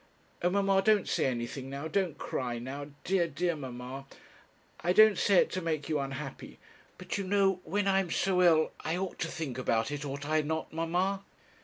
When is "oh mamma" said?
0.41-0.81